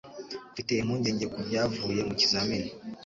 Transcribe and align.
Mfite 0.51 0.71
impungenge 0.75 1.25
kubyavuye 1.33 2.01
mu 2.07 2.13
kizamini. 2.19 2.69